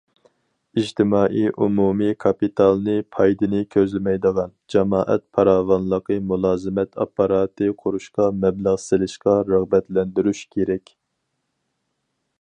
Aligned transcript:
ئىجتىمائىي 0.81 1.49
ئومۇمىي 1.65 2.13
كاپىتالنى 2.23 2.95
پايدىنى 3.17 3.59
كۆزلىمەيدىغان 3.75 4.55
جامائەت 4.75 5.25
پاراۋانلىقى 5.39 6.19
مۇلازىمەت 6.31 6.99
ئاپپاراتى 7.05 7.69
قۇرۇشقا 7.83 8.31
مەبلەغ 8.45 8.83
سېلىشقا 8.87 9.39
رىغبەتلەندۈرۈش 9.55 10.45
كېرەك. 10.57 10.95